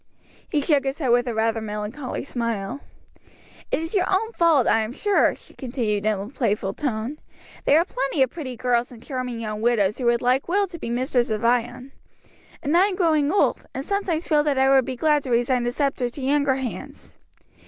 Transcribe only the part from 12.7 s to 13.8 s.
I am growing old,